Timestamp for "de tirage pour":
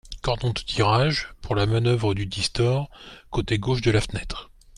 0.49-1.53